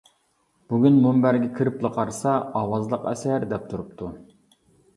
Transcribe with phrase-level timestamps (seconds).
[0.71, 4.13] بۈگۈن مۇنبەرگە كىرىپلا قارىسا ئاۋازلىق ئەسەر دەپ تۇرۇپتۇ.